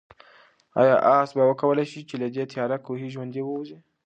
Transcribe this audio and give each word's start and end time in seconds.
آیا 0.81 0.95
آس 1.19 1.29
به 1.35 1.43
وکولای 1.49 1.85
شي 1.91 2.01
چې 2.09 2.15
له 2.21 2.27
دې 2.35 2.43
تیاره 2.51 2.77
کوهي 2.85 3.07
ژوندی 3.13 3.41
ووځي؟ 3.43 3.77